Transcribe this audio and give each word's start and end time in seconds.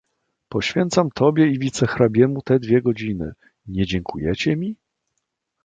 "Poświęcam 0.49 1.11
tobie 1.11 1.47
i 1.47 1.59
wicehrabiemu 1.59 2.41
te 2.41 2.59
dwie 2.59 2.81
godziny: 2.81 3.33
nie 3.67 3.85
dziękujecie 3.85 4.55
mi?" 4.55 4.75